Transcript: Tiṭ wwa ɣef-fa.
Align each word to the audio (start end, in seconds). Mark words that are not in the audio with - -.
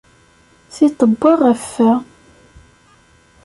Tiṭ 0.73 0.99
wwa 1.07 1.31
ɣef-fa. 1.41 1.91